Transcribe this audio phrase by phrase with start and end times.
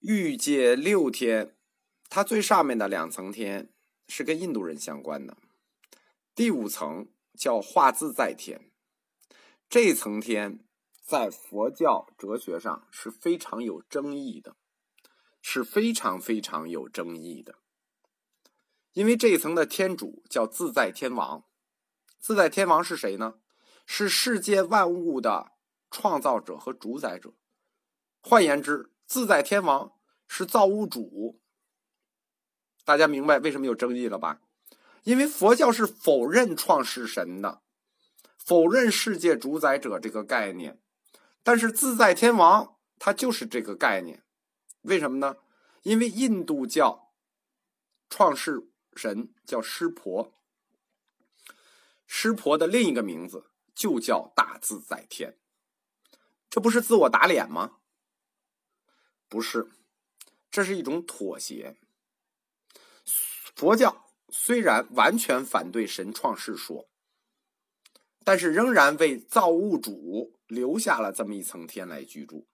[0.00, 1.54] 欲界六天，
[2.08, 3.70] 它最上面的两层天
[4.08, 5.36] 是跟印度人相关的。
[6.34, 8.70] 第五层叫化自在天，
[9.68, 10.64] 这层天
[11.02, 14.56] 在佛教哲学上是非常有争议的，
[15.42, 17.56] 是非常非常有争议的。
[18.94, 21.44] 因为这一层的天主叫自在天王，
[22.18, 23.34] 自在天王是谁呢？
[23.84, 25.52] 是世界万物的
[25.90, 27.34] 创造者和主宰者。
[28.22, 28.90] 换言之。
[29.10, 29.92] 自在天王
[30.28, 31.40] 是造物主，
[32.84, 34.40] 大家明白为什么有争议了吧？
[35.02, 37.60] 因为佛教是否认创世神的，
[38.36, 40.80] 否认世界主宰者这个概念，
[41.42, 44.22] 但是自在天王他就是这个概念，
[44.82, 45.38] 为什么呢？
[45.82, 47.12] 因为印度教
[48.08, 50.32] 创世神叫湿婆，
[52.06, 55.36] 湿婆的另一个名字就叫大自在天，
[56.48, 57.78] 这不是自我打脸吗？
[59.30, 59.70] 不是，
[60.50, 61.76] 这是一种妥协。
[63.54, 66.88] 佛教虽然完全反对神创世说，
[68.24, 72.48] 但是仍然为造物主留下了这么一层天来居住。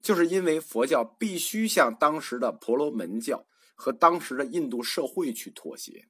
[0.00, 6.08] 就是因为佛教必须向当时的婆罗门教和当时的印度社会去妥协。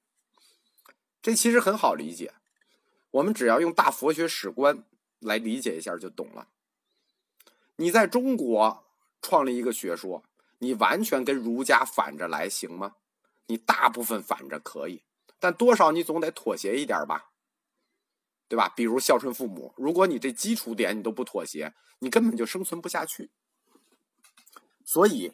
[1.21, 2.33] 这其实很好理解，
[3.11, 4.84] 我们只要用大佛学史观
[5.19, 6.51] 来理解一下就懂了。
[7.75, 8.84] 你在中国。
[9.23, 10.23] 创立一个学说，
[10.59, 12.97] 你完全跟儒家反着来行吗？
[13.47, 15.05] 你大部分反着可以，
[15.39, 17.31] 但多少你总得妥协一点吧，
[18.48, 18.69] 对吧？
[18.77, 23.31] 比如孝顺父母，如果你这基础点你都不妥协，你根本就生存不下去。
[24.84, 25.33] 所以，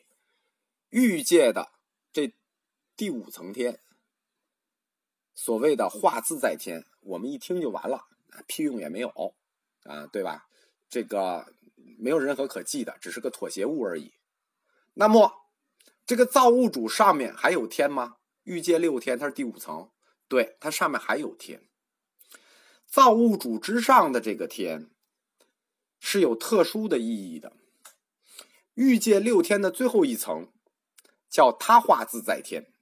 [0.91, 1.73] 欲界的
[2.13, 2.33] 这
[2.97, 3.81] 第五层天，
[5.35, 8.07] 所谓的化自在天，我们一听就完了，
[8.47, 9.35] 屁用也没有
[9.85, 10.47] 啊，对吧？
[10.91, 11.55] 这个。
[11.99, 14.15] 没有任何可记的，只是个妥协物而已。
[14.95, 15.49] 那么，
[16.07, 18.17] 这个造物主上面还有天吗？
[18.45, 19.91] 欲界六天，它是第五层，
[20.27, 21.69] 对，它上面还有天。
[22.87, 24.89] 造物主之上的这个天
[26.01, 27.53] 是有特殊的意义的。
[28.75, 30.51] 欲界六天的最后一层
[31.29, 32.73] 叫他化自在天。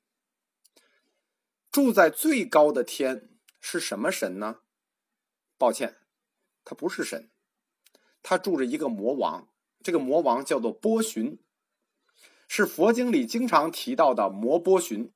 [1.72, 3.28] 住在最高的天
[3.60, 4.60] 是什么神呢？
[5.58, 5.96] 抱歉，
[6.64, 7.28] 他不是神。
[8.28, 9.48] 他住着一个魔王，
[9.84, 11.38] 这个魔王叫做波旬，
[12.48, 15.12] 是佛经里经常提到的魔波旬。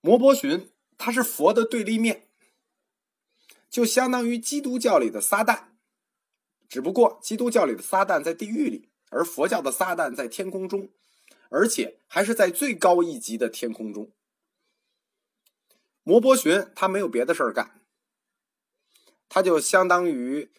[0.00, 2.28] 魔波旬他是佛的对立面，
[3.68, 5.70] 就相当于基督教里的撒旦，
[6.68, 10.88] 只不过基督教里的撒旦在地狱里，而佛教的撒旦在天空中，
[11.48, 14.12] 而且还是在最高一级的天空中。
[16.04, 17.82] 魔波旬他没有别的事儿干。
[19.28, 20.50] 他就相当于，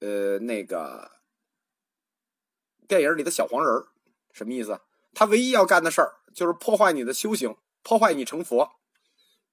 [0.00, 1.20] 呃，那个
[2.86, 3.84] 电影里的小黄人
[4.32, 4.80] 什么意思？
[5.12, 8.72] 他唯一要干的事儿就是破坏你的修行，破坏你成佛。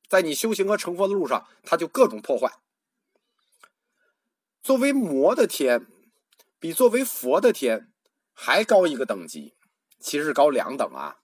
[0.10, 2.60] 在你修行和成佛的路上，他就各种破坏。
[4.62, 5.88] 作为魔的天，
[6.60, 7.94] 比作为佛的天
[8.34, 9.56] 还高一个等级，
[10.00, 11.20] 其实高两等啊。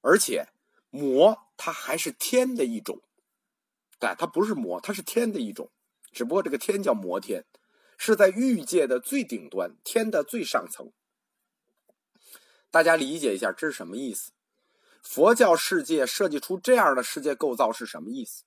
[0.00, 0.48] 而且，
[0.90, 3.02] 魔它还是天的一种。
[4.12, 5.70] 它不是魔，它是天的一种，
[6.10, 7.44] 只不过这个天叫魔天，
[7.96, 10.90] 是在欲界的最顶端，天的最上层。
[12.72, 14.32] 大家理解一下，这是什么意思？
[15.00, 18.42] 佛教世界设计出这样的世界构造是什么意思？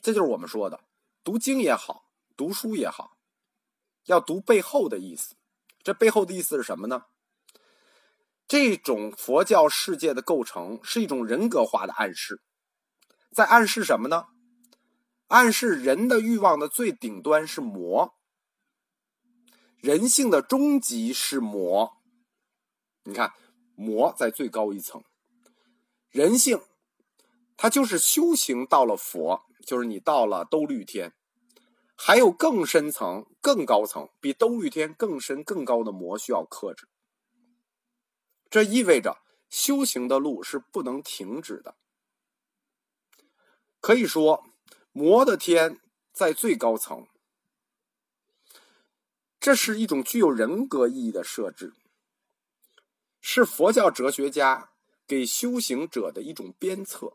[0.00, 0.80] 这就是我们说的，
[1.22, 3.18] 读经也好，读书也好，
[4.06, 5.36] 要读背后的意思。
[5.82, 7.04] 这背后的意思是什么呢？
[8.46, 12.40] 这种佛教世界的构成是一种人格化的暗示。
[13.34, 14.28] 在暗示什么呢？
[15.26, 18.14] 暗示人的欲望的最顶端是魔，
[19.78, 21.96] 人性的终极是魔。
[23.02, 23.32] 你看，
[23.74, 25.02] 魔在最高一层，
[26.10, 26.60] 人性，
[27.56, 31.12] 它就是修行到了佛，就是你到了兜率天，
[31.96, 36.88] 还有更深层、更高层，比兜率天更深、更高的魔需要克制。
[38.48, 39.18] 这意味着
[39.50, 41.76] 修行的路是不能停止的。
[43.84, 44.46] 可以说，
[44.92, 45.78] 魔的天
[46.10, 47.06] 在最高层，
[49.38, 51.74] 这是一种具有人格意义的设置，
[53.20, 54.70] 是佛教哲学家
[55.06, 57.12] 给修行者的一种鞭策。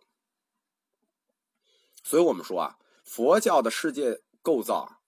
[2.04, 5.02] 所以我们说啊，佛教的世界构造，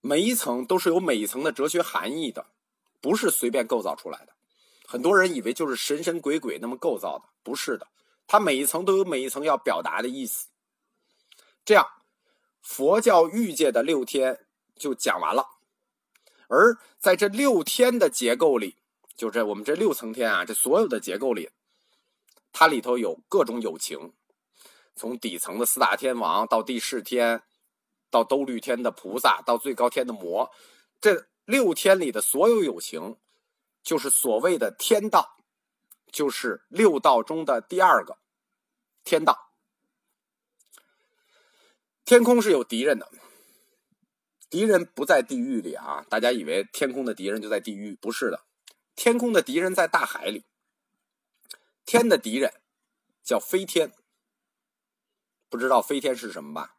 [0.00, 2.46] 每一层都是有每一层的哲学含义的，
[3.00, 4.32] 不是随便构造出来的。
[4.86, 7.88] 很多人以为就是神神鬼鬼那么构造的，不是的。
[8.26, 10.48] 它每一层都有每一层要表达的意思。
[11.64, 11.86] 这样，
[12.60, 15.50] 佛教欲界的六天就讲完了。
[16.48, 18.76] 而在这六天的结构里，
[19.16, 21.50] 就这我们这六层天啊，这所有的结构里，
[22.52, 24.12] 它里头有各种有情，
[24.94, 27.42] 从底层的四大天王到第四天，
[28.10, 30.50] 到兜率天的菩萨，到最高天的魔，
[31.00, 33.16] 这六天里的所有有情，
[33.82, 35.38] 就是所谓的天道，
[36.14, 38.18] 就是六道中的第二个
[39.02, 39.50] 天道。
[42.04, 43.10] 天空是有敌人的。
[44.48, 46.06] 敌人不在地狱里啊！
[46.08, 48.44] 大家以为天空的敌人就在地狱，不是的，
[48.94, 50.44] 天空的敌人在大海里。
[51.84, 52.60] 天的敌人
[53.24, 53.92] 叫飞天，
[55.48, 56.76] 不知道飞天是什么吧？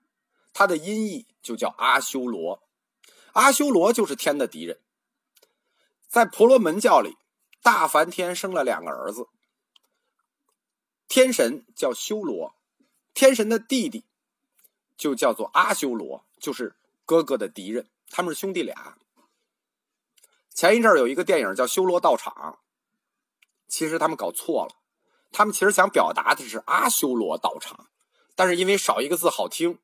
[0.53, 2.63] 它的音译就叫阿修罗，
[3.33, 4.79] 阿修罗就是天的敌人。
[6.07, 7.17] 在婆罗门教里，
[7.65, 9.27] 大梵天生了两个儿子，
[11.07, 12.53] 天神叫修罗，
[13.15, 14.05] 天神的弟弟
[14.95, 16.75] 就叫做阿修罗，就是。
[17.07, 18.97] 哥哥的敌人，他们是兄弟俩。
[20.49, 22.33] 前一阵儿有一个电影叫《修罗道场》，
[23.67, 24.75] 其实他们搞错了，
[25.31, 27.89] 他们其实想表达的是阿修罗道场，
[28.33, 29.77] 但是因为少一个字好听，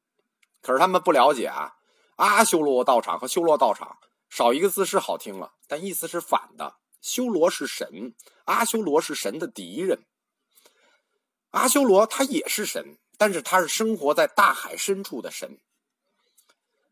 [0.64, 1.76] 可是他们不了解啊，
[2.16, 6.78] 阿修罗道场和修罗道场少一个字是好听了，但意思是反的。
[7.02, 8.14] 修罗是神，
[8.46, 10.06] 阿修罗是神的敌人。
[11.50, 15.58] 阿修罗他也是神，但是他是生活在大海深处的神。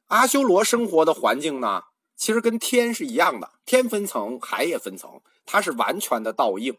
[0.07, 1.83] 阿修罗生活的环境呢，
[2.15, 6.77] 其实跟天是一样的，天分层，海也分层，它是完全的倒映。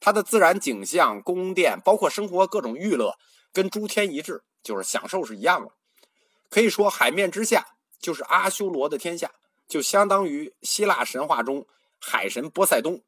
[0.00, 3.18] 它的自然景象、宫殿，包括生活各种娱乐，
[3.52, 5.72] 跟诸天一致，就是享受是一样的。
[6.48, 9.32] 可以说，海面之下就是阿修罗的天下，
[9.68, 11.66] 就相当于希腊神话中
[12.04, 13.00] 海神波塞冬，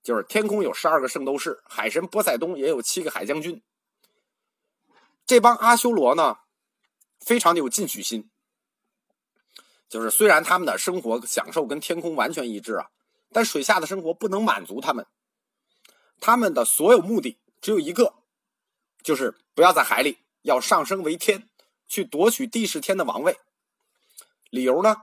[0.00, 3.60] 就是天空有十二个圣斗士，海神波塞冬也有七个海将军。
[5.26, 6.38] 这帮阿修罗呢，
[7.18, 8.30] 非常的有进取心。
[9.88, 12.90] 就是虽然他们的生活享受跟天空完全一致啊，
[13.32, 15.04] 但水下的生活不能满足他们。
[16.20, 18.14] 他们的所有目的只有一个，
[19.02, 21.48] 就是不要在海里，要上升为天，
[21.88, 23.38] 去夺取地势天的王位。
[24.50, 25.02] 理由呢？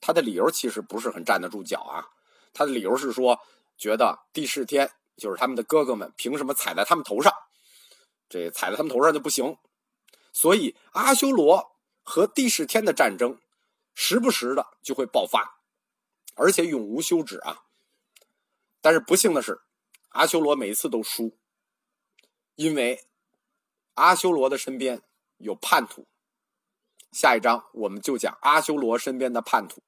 [0.00, 2.13] 他的理由其实不是很站得住脚啊。
[2.54, 3.38] 他的理由是说，
[3.76, 7.30] 觉得帝释天就是他们的哥哥们，凭什么踩在他们头上？
[8.30, 9.58] 这踩在他们头上就不行。
[10.32, 13.38] 所以阿修罗和帝释天的战争。
[13.96, 15.60] 时不时的就会爆发，
[16.34, 17.62] 而且永无休止啊！
[18.80, 19.60] 但是不幸的是，
[20.08, 21.38] 阿修罗每一次都输，
[22.56, 23.04] 因为
[23.94, 25.00] 阿修罗的身边
[25.38, 26.08] 有叛徒。
[27.12, 29.80] 下一章我们就讲阿修罗身边的叛徒。